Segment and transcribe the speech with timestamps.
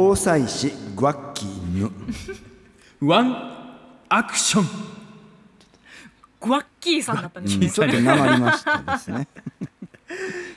[0.00, 1.90] 防災士グワッキーヌ
[3.00, 4.64] ワンアクション
[6.40, 9.26] グワッキーさんだったんですねうんちょっとなまりましたですね。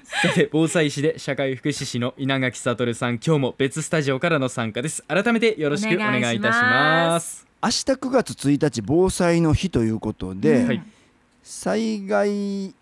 [0.03, 5.03] さて防災士で社会福祉士の稲垣悟さん今日も別スタジオからの参加です。
[5.07, 7.47] 改めてよろしくお願いいたします。
[7.63, 10.83] 明日9月1日防災の日ということで、はい。
[11.41, 12.75] 災害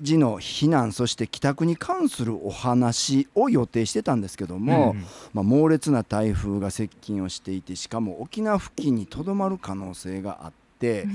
[0.00, 11.06] 時の避難そして帰宅に関するお話を予定してたんですけども、うんまあ、猛烈な台風が接近をしていてしかも沖縄付近にとどまる可能性があって、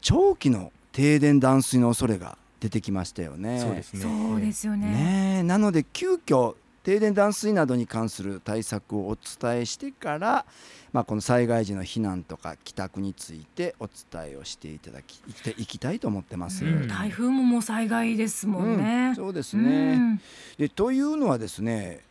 [0.00, 3.60] 長期の停電断水の恐れが出てきましたよね。
[3.60, 4.00] そうですね。
[4.00, 4.86] そうですよね。
[4.86, 5.42] ねえ。
[5.42, 6.54] なので急遽
[6.86, 10.46] 停電断水などに関する対策をお伝えしてから、
[10.92, 16.64] まあ、この災害時の避難とか帰宅についてお伝えをしていただきいきたいいきたいと思ってます。
[16.64, 20.20] うん台風ももう災害ですもんね、うんそうですね、うん。
[20.58, 22.02] でというのはですね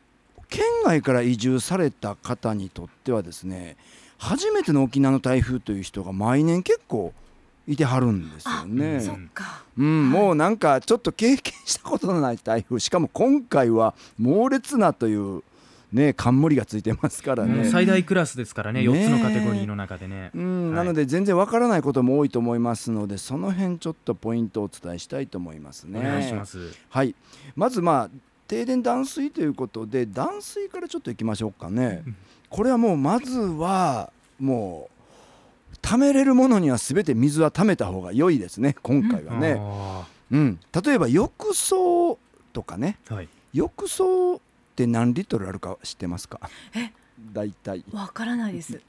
[0.50, 3.78] 県外から移住された方にとってはですね
[4.18, 7.14] 初めての沖縄の台風という人が毎年結構
[7.68, 9.02] いてはるんですよね。
[9.78, 12.80] うん、もうなんかちょっと経験したことのない台風。
[12.80, 15.44] しかも今回は猛烈なという
[15.92, 17.70] ね冠がついてますからもうね。
[17.70, 20.32] 最大クラスですからねね4つのカテゴリーの中でね。
[20.36, 20.76] うん、はい。
[20.76, 26.00] なので全然わからないことも多いと思いますのでその辺ちょっとポイントをお伝えしたいと思いますね。
[26.00, 26.74] お願いします。
[26.90, 27.16] はい、
[27.56, 28.10] まずまあ
[28.48, 32.04] 停電断水ということで断水からちょっといきましょうかね。
[32.06, 32.16] うん。
[32.50, 34.95] これはもうまずはもう
[35.86, 39.58] 貯めれるものには全て水は貯めた方が良いですね今回はね。
[39.60, 42.18] あうん、例えば浴槽
[42.52, 42.98] とかね。
[43.06, 43.30] ーはい。
[43.54, 44.40] 浴槽っ
[44.76, 46.40] て何リットルあるか知ってますか？
[46.74, 46.92] え？
[47.32, 47.86] 大体。
[47.94, 48.82] わからないです。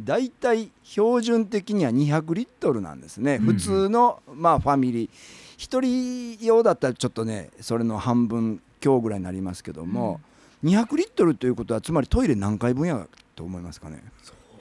[0.00, 3.54] 大体標準的には200リットルなんですね、うんうん。
[3.56, 5.10] 普通のまあファミリー。
[5.58, 10.22] 1人用だったらちょっとねそれの半分強ぐらいになりますけども、
[10.64, 14.02] 200リットルということはつまりトイレ何回分やと思いますかね？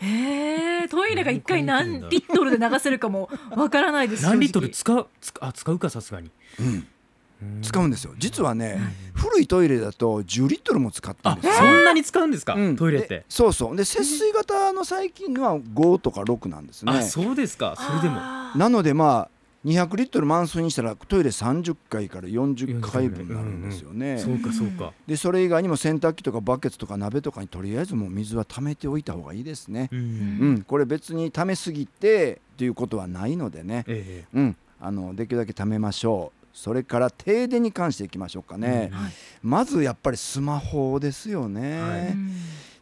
[0.02, 6.32] えー、トイレが一回何リットルで流せるかもわからないです何リットル正使う使あ使うかさすがに。
[6.60, 6.88] うん。
[7.42, 7.62] うん。
[7.62, 8.14] 使うんですよ。
[8.18, 8.80] 実はね、
[9.14, 11.54] 古いトイレだと10リットルも使ってるんあですよ。
[11.54, 12.56] そんなに使うんですか？
[12.56, 12.76] うん。
[12.76, 13.08] トイレって。
[13.08, 13.76] でそうそう。
[13.76, 16.92] で節水型の最近のは5とか6なんですね。
[16.92, 17.76] あそうですか。
[17.78, 18.16] それでも。
[18.58, 24.18] なのでまあ200リットル満水にしたらトイレ30回から40回分になるんですよね。
[24.18, 29.90] そうかそうかでそれ以外にも洗濯機とかバケツとか鍋とかにとりあえずもう水は溜めておいた方がいいですね。
[29.92, 36.40] ううんん、これ別に溜めすぎてということはないのでね、えうん、あのできるだけ溜めましょう。
[36.54, 38.90] それから停電に関していきましょうかね。
[38.92, 41.82] うんはいまずやっぱりスマホですよね。
[41.82, 42.32] はいうん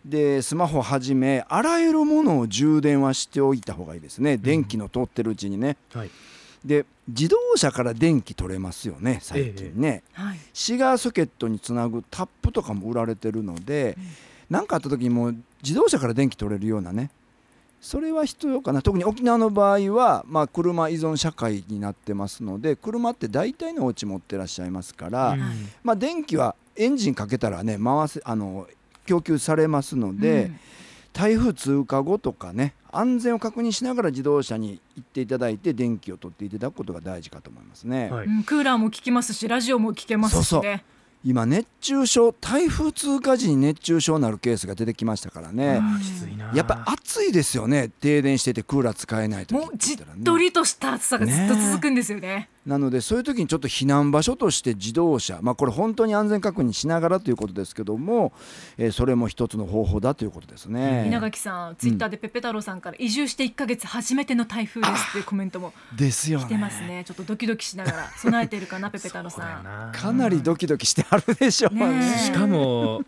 [0.06, 4.38] でスマホはじめあらゆるものを充電はしておいた方がいいですね。
[4.38, 5.76] 電気の通ってるうちにね。
[5.96, 6.10] えはい
[6.68, 10.38] で自動車から電気取れますよね最近ね、はい。
[10.54, 13.98] シガーソケットにつなぐタップとかも売られてるので
[14.50, 17.10] 何、かあった時にもう自動車から電気取れるようなね
[17.80, 18.82] それは必要かな。
[18.82, 25.42] 特に沖縄の場合は、まあ、車依存社会になってますので車って大体のお家持ってらっしゃいますから、うん。
[25.84, 28.68] まあ、電気はエンジンかけたらね回せあの
[29.06, 30.60] 供給されますので、うん。
[31.14, 38.26] 台風通過後とかね安全を確認しながら自動車に行っていただいて電気を取っていただくことが大事かと思いますね、はい。
[38.26, 40.42] うんクーラーも効きますしラジオも聞けますしね。
[40.44, 40.80] そうそう。
[41.24, 46.00] 今熱中症台風通過時に熱中症になるケースが出てきましたからね、うん。
[46.00, 46.52] きついな。
[46.54, 47.90] やっぱ暑いですよね。
[47.90, 58.34] 停電しててクーラー使えない時もうじっとりとした暑さがずっと続くんですよねなのでそういう時にちょっと避難場所として自動車まあこれ本当に安全確認しながらということですけども、
[58.78, 61.06] えーそれも一つの方法だということですね。
[61.08, 66.46] 稲垣さんツイッターでペッペ太郎さんから移住して1ヶ月初めての台風ですっていうコメントもですよね。
[66.46, 71.88] 来てますねちょっとドキドキしながら 備えてるかなペッペ太郎さんなかなりドキドキしてあるでしょうね。
[71.88, 73.02] ねえしかも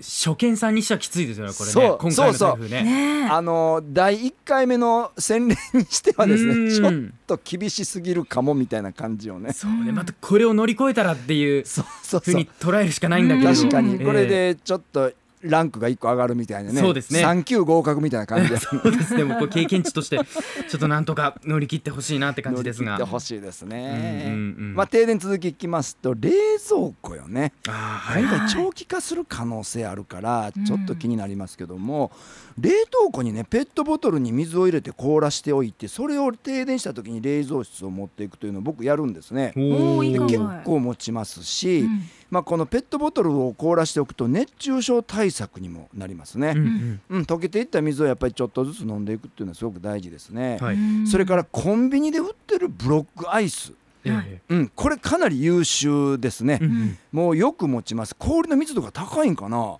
[0.00, 2.48] 初見さんにしてはきついですよねこれねそう今回のそうそう。
[2.50, 2.82] 台風ね。
[2.84, 3.28] ねえ。
[3.28, 6.68] あの第1回目の洗礼にしてはですうん。
[6.68, 9.52] ねちょっと厳しすぎるかもみたいな感じをね。
[9.52, 9.70] そう。
[9.84, 12.34] ねまたこれを乗り越えたらっていうそうそうそう。
[12.34, 13.52] ふうに捉えるしかないんだけど。
[13.52, 13.94] 確かに。
[13.94, 14.04] ええ。
[14.04, 15.12] これでちょっと
[15.42, 16.80] ランクが1個上がるみたいなね。
[16.80, 17.24] そうですね。
[17.24, 18.56] 3級合格みたいな感じで。
[18.58, 19.14] そうです。
[19.16, 22.92] ねもうこれ経験値としてちょっとなんとか乗り切ってほしいなって感じですが。
[22.92, 24.74] 乗り切ってほしいですね、うんうんうん。
[24.74, 27.52] まあ停電続きいきますと冷蔵庫よね。
[27.66, 28.24] はい。
[28.52, 32.10] 長期化する可能性あるからうんちょっと気になりますけども、
[32.58, 39.52] 冷凍庫にねペットボトルに水を入れて凍らしておいてそれを停電した時に冷蔵室を持っていくというのを僕やるんですね。
[39.54, 46.48] で結構持ちますし、うんまあ、このペットボトルを凍らしておくと熱中症対策にもなりますね。
[46.48, 47.00] うんうん。
[47.08, 50.58] うん、溶けていった水をやっぱりちょっとずつ飲んでいくっていうのはすごく大事ですね。
[50.60, 50.74] はい。
[50.74, 51.06] うん。
[51.06, 53.72] それからコンビニで売ってるブロックアイス、
[54.04, 54.26] えはい。
[54.28, 56.58] えうん、これかなり優秀ですね。
[56.60, 56.98] うんうん。
[57.12, 58.14] もうよく持ちます。
[58.16, 59.76] 氷の密度が高いんかな。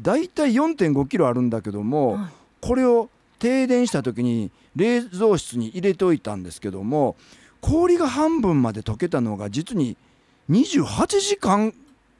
[0.00, 2.30] だいたい4.5キロあるんだけども、はい。
[2.60, 3.08] これを
[3.38, 7.16] 停電した時に冷蔵室に入れておいたんですけども
[7.60, 9.96] 氷が半分まで溶けたのが実に
[10.50, 11.72] 28時間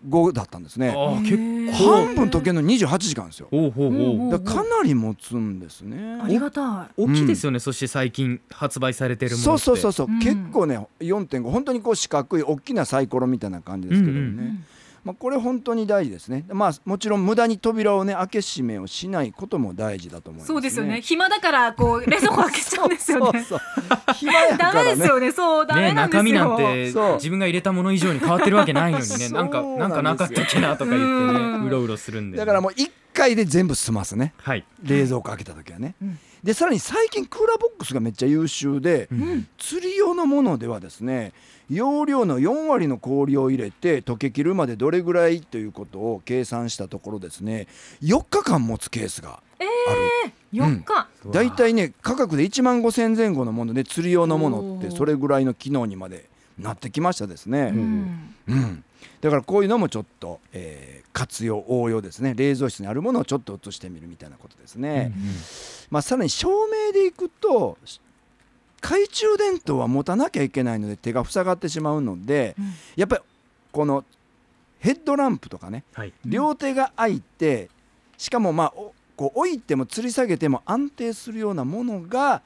[0.08, 0.94] 後だったんですね。
[1.22, 3.48] 結へー半分溶けるのに28時間ですよ。
[3.50, 4.00] 構ほうほうほう。
[4.10, 6.20] うんだかなり持つんですね。
[6.22, 9.64] ありがた大きいですよね、そして最近発売されてるものそうって。
[9.64, 10.10] そうそうそう、う。
[10.12, 10.18] ん。
[10.20, 14.64] 結構ね4.5本当にこう四角い大きなサイコロみたいな感じですけどね、うんうい。
[15.04, 16.44] まあ、これ本当に大事ですね。
[16.48, 21.00] まあもちろん無駄に扉をね開け閉めをしないことも大事だと思います、ね、そうですよね。
[21.00, 23.44] 暇だからこう冷蔵庫開けちゃうんですよね。
[23.44, 25.32] そうそう暇やかダメらねですよね。
[25.32, 26.22] そうダねメなんですよ。
[26.22, 27.14] 中身なんてそう。
[27.14, 29.28] 自分が入れたもの以上に変わってるわけないのにね。
[29.30, 31.62] なんかなんかなかったっけなとか言ってうん。
[31.62, 34.32] ねうろうろするんでだからもう1回で全部済ますね。
[34.38, 36.18] はい、冷蔵庫開けた時はね、うん。
[36.44, 39.48] でさらに最近クーラーボックスがめっちゃ優秀で、うん。
[39.58, 41.32] 釣り用のものではですね
[41.68, 47.66] 容量の4割の氷を入れて溶けきるまでどれぐらいということを計算したところですね
[48.02, 49.64] 4日間持つケースがあ
[50.24, 51.08] る、四日。
[51.30, 56.28] だいたいね価格で1万5千前後のもので釣り用のものってそれぐらいの機能にまで
[56.58, 58.34] なってきましたですね、うん。
[58.48, 58.84] うん。
[59.20, 62.32] だからこういうのもちょっと、えー活用応用ですね。
[62.36, 65.12] 冷蔵室にあるものをちょっと移してみるみたいなことですね、
[65.90, 67.76] まあ、さらに照明でいくと
[68.80, 72.72] 懐中電灯は持たなきゃいけないので手が塞がってしまうのでうん。
[72.94, 73.22] やっぱり
[73.72, 74.04] この
[74.78, 76.12] ヘッドランプとかねはい。
[76.24, 77.68] 両手が空いて
[78.16, 82.42] しかもまあおこう置いても吊り下げても安定するようなものが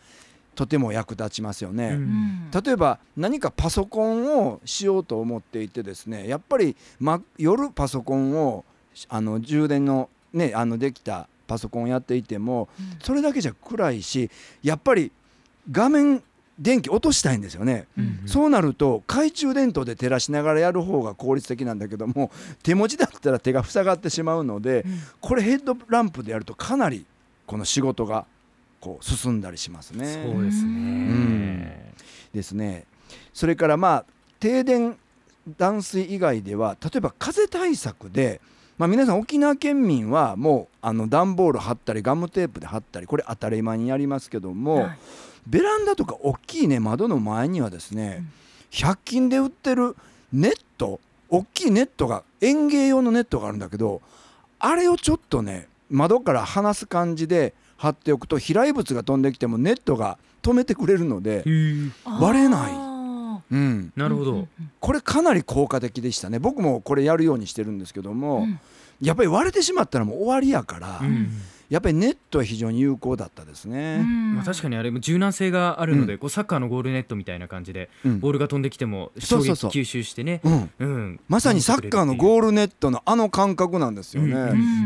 [0.54, 1.88] とても役立ちますよね。
[1.88, 8.66] うんうん例えば何かパソコンをしようと思っていてですねやっぱり、ま、夜パソコンを
[9.08, 14.31] あの充電の,、ね、あのできたパソコンをやっていてもうんそれだけじゃ暗いし
[14.62, 15.10] やっぱり
[15.70, 16.22] 画面
[16.58, 17.87] 電気落としたいんですよね。
[17.96, 22.31] うんそうなると懐中電灯で照らしながらやる方が効率的なんだけども
[22.62, 27.06] 手持ちだったら手が塞がってしまうのでうんこれヘッドランプでやるとかなり
[27.46, 28.26] この仕事が
[28.82, 30.29] こう進んだりしますね。
[30.29, 31.61] そうですん。
[31.61, 31.94] ね
[32.34, 32.84] ですね。
[33.32, 34.05] それからまあ
[34.40, 34.99] 停電
[35.56, 38.40] 断水以外では例えば風対策で、
[38.79, 44.99] まあ、皆さん沖縄県民はもうあの段ボール貼ったりガムテープで貼ったりこれ当たり前にやりますけども、はい。
[45.46, 48.32] ベランダとか大きいね窓の前にはですね、うん。
[48.73, 49.96] 100均で売ってる
[50.32, 54.02] ネット大きいネットが園芸用のネットがあるんだけど
[54.58, 61.43] あれをちょっとね窓から離す感じで貼っておくと飛来物が飛んできてもネットが止めてくれるので
[62.05, 62.73] 割れない。
[62.73, 64.49] あうん、なるほど、
[64.81, 66.38] これかなり効果的でしたね。
[66.38, 68.61] 僕もこれやるようにしてるんですけども、うん。
[69.00, 71.29] やっぱり割れてしまったらもう終わりやから、うん。
[71.69, 74.00] やっぱりネットは非常に有効だったですうね。
[74.00, 74.37] ん。
[74.37, 78.20] まあ、確かにあれも柔軟性があるので、うこうサッカーのゴールネットみたいな感じでうん。
[78.20, 80.40] ボールが飛んできても衝撃吸収してね、
[81.28, 84.35] まさにサッカーのゴーールネットのあの感覚なんですよね、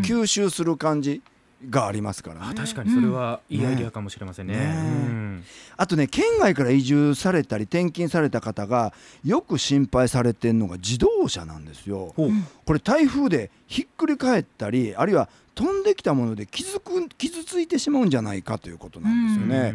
[0.03, 1.23] 吸収する感じ
[1.69, 2.47] がありますからね。
[2.51, 4.55] あ確かにそれはいいアイデアかもしれませんね。
[4.55, 5.45] ねうん。
[5.77, 8.93] あとね県外から移住されたり転勤された方が
[9.25, 12.13] よく心配されてるのが自動車なんですよ。
[12.17, 12.31] ほう。
[12.65, 19.75] これ台風でひっくり返ったりあるいは飛んできたもので傷く傷ついてしまうんじゃないかということなんですよね、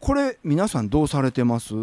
[0.00, 1.74] これ皆さんどうされてます？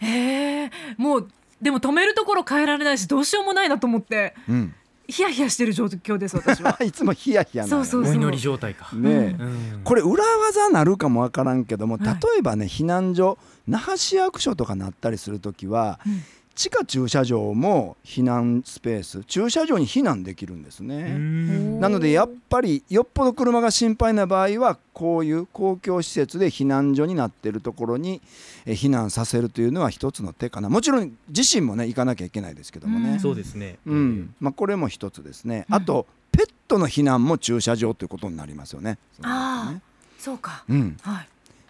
[0.00, 1.28] へえもう
[1.60, 4.34] でも止めるところ変えられないしどうしようもないなと思って。
[4.48, 4.74] うん
[5.08, 6.76] ヒヤヒヤしてる状況です私は。
[6.84, 8.88] いつもヒヤヒヤなそうそうお祈り状態か。
[8.94, 9.36] ねえ。
[9.38, 9.44] う
[9.78, 9.80] ん。
[9.84, 12.18] これ裏技なるかもわからんけども例はい。
[12.38, 16.22] えばね避難所那覇市役所とかなったりするときはうん
[16.56, 21.12] 地下駐車場も避難スペース駐車場に避難できるんですうね。
[21.12, 21.78] ん。
[21.78, 28.22] なのでやっぱりよっぽど車が心配な場合はこういう公共施設で避難所になっているところに
[28.64, 30.70] え避難させるというのは一つの手かな。
[30.70, 33.78] もちろん自身もね行かなきゃいけないですけどもね、そうですね。
[33.84, 34.34] うん。
[34.40, 35.74] まあ、これも一つですね、うん。
[35.74, 38.96] あとペットの避難も駐車場ということになりますよね。
[39.22, 39.80] ああ
[40.18, 40.64] そうか。
[40.70, 41.28] うん、はい。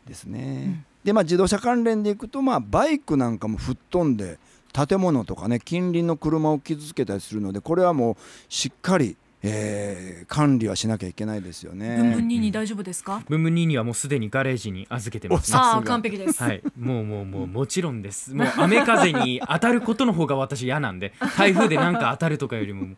[0.08, 0.66] ですね。
[0.66, 0.84] ん。
[1.02, 4.38] でまあ自動車関連でいくとまあバイクなんかも吹っ飛んで
[4.86, 8.16] 建物とかね近隣の車を傷つけたりするのでこれはもう
[8.48, 12.22] しっかり、えー管理はしなきゃいけないですよブンブンね。
[12.22, 13.22] ニーに大丈夫ですか？
[13.28, 16.42] ブンブンニーにはもうすでにガレージに預けてます、ああ完璧です。
[16.42, 18.34] はい、もうもうもうもちろんです。
[18.34, 22.96] もう雨風に当たることの方が私嫌なんで、台風でなんか当たるとかよりも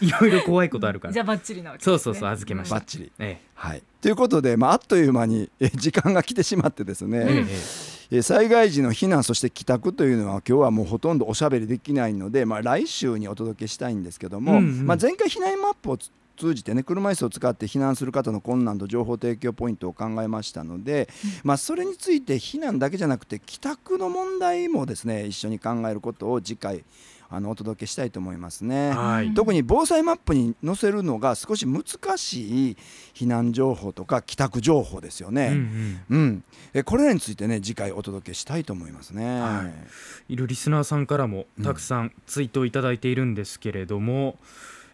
[0.00, 1.14] いろいろ怖いことあるから。
[1.14, 1.98] じゃあバッチリなわけですね。
[1.98, 2.74] そうそうそう預けました。
[2.74, 3.12] バッチリ。
[3.20, 14.86] えはい、ということで、まあ、あっという間にえ時間が来てしまってですね、ええええ災害時の避難そして帰宅というのは今日はもうほとんどおしゃべりできないので、まあ、来週にお届けしたいんですけども、うんうん。
[14.86, 21.08] まあ、前回避難マップをつ通じてね車椅子を使って避難する方の困難と情報提供ポイントを考えましたので、
[21.42, 26.84] まあ、それについて避難だけじゃなくて帰宅の問題もですね一緒に考えることを次回
[27.34, 28.90] あのお届けしたいと思いますね。
[28.90, 31.84] はい特に防災マップに載せるのが少し難
[32.16, 32.76] しい
[33.14, 35.48] 避難情報とか帰宅情報ですようんうね。
[35.50, 39.40] んうん、えこれらについてね次回お届けしたいと思いますね。
[39.40, 39.64] は
[40.28, 44.38] いいるリスナーさんからもたくさんツイートをいただいているんですけれども、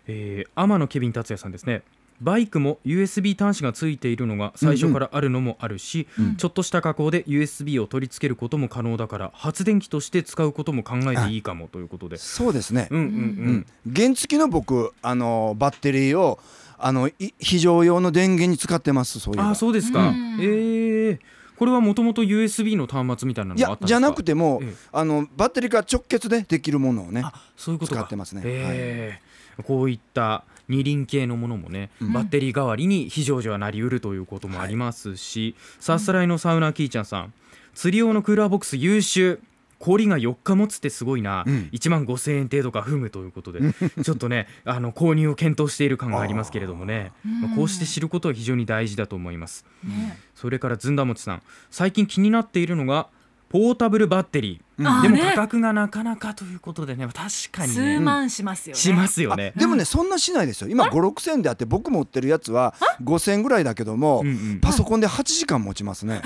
[0.06, 1.82] えー天野ケビン達也さんですね
[2.20, 6.36] バイクも USB 端子がついているのが最初からあるのもあるし、うん。
[6.36, 12.16] ちょっとした加工で USB を取り付けることも可能だから発電機として使うことも考えていいかもということで。
[12.18, 12.88] そうですね。
[12.90, 13.92] うんうんううん。
[13.92, 16.38] ん、原付の僕あのバッテリーを
[16.78, 20.38] あのい非常用の電源に使ってますそういうあそうですか、うん。
[20.40, 21.18] えー。
[21.58, 23.86] これはもともと USB の端末みたいなのがあったんですか？
[23.88, 24.74] じゃなくても、ええ。
[24.92, 28.00] あのバッテリーが直結でできるものをねあそういうことか。
[28.00, 28.42] 使ってますね。
[28.44, 29.62] えー。
[29.62, 32.12] こういった二輪系のものもね、うん。
[32.12, 37.34] バッテリー代わりに非常時はなりうるということもありますし、さすらいのサウナキーちゃんさん
[37.74, 39.40] 釣り用のクーラーボックス優秀。
[39.80, 41.70] 氷が4日持つってすごいな、うん。
[41.72, 43.60] 1万5000円程度か踏むということで
[44.04, 47.12] ちょっとね あの購入を検討している感がありますけれどもね。
[47.24, 49.64] うんまあこうして知ることは非常に大事だと思います。
[49.82, 50.18] ね。
[50.34, 51.42] それからずんだもちさん。
[51.70, 53.08] 最近気になっているのが
[53.50, 55.02] ポータブルバッテリー、うん。
[55.02, 57.06] でも価格がなかなかということでね。
[57.08, 57.16] 確
[57.50, 57.96] かにね。
[57.96, 58.80] 数万しますよね。
[58.80, 59.52] しますよね。
[59.56, 59.58] あ。
[59.58, 60.68] でもねそんなしないですよ。
[60.70, 64.60] 今5 6千であって僕も売ってるやつは5千ぐらいだけども、うんうん。
[64.60, 66.22] パソコンで8時間持ちますね、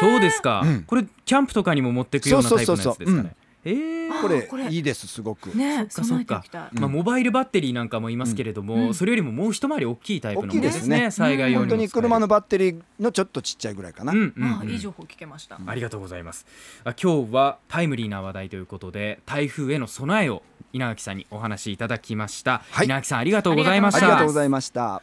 [0.00, 0.82] そうですか、うん。
[0.84, 3.24] これキャンプとかにも持っていくようなタイプのやつですかそうそうそうそう。
[3.24, 4.18] ねえー。
[4.18, 4.68] あこれこれ。
[4.68, 6.68] いいですすごく、ねそっか備えておきたい。
[6.74, 6.80] うん。
[6.80, 8.94] まあ、モバイルバッテリーなんかもいますけれども、うん。
[8.94, 14.60] それよりももう一回り大きいタイプのものですねす災害用にも本当に車のバッテリーのちょっとちっちゃいぐらいかな、うんうんうん。
[14.60, 15.58] あいい情報聞けました。
[15.64, 16.46] ありがとうございます。
[16.84, 20.42] あ今日はタイムリーな話題ということで台風への備えを
[20.72, 22.86] 稲垣さんにお話しいただきました、はい。
[22.86, 23.98] 稲垣さんありがとうございました。
[23.98, 25.02] ありがとうございました